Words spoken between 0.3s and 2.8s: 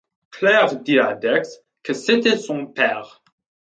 Claire dit à Dex que c'était son